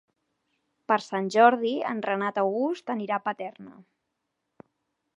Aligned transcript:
Per 0.91 0.97
Sant 1.07 1.27
Jordi 1.35 1.75
en 1.91 2.03
Renat 2.09 2.41
August 2.45 2.93
anirà 2.97 3.21
a 3.23 3.27
Paterna. 3.31 3.79